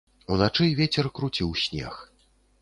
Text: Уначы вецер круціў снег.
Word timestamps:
Уначы 0.35 0.65
вецер 0.79 1.09
круціў 1.19 1.53
снег. 1.67 2.01